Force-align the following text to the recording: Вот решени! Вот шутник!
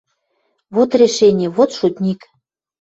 Вот 0.71 0.89
решени! 1.01 1.47
Вот 1.47 1.69
шутник! 1.77 2.19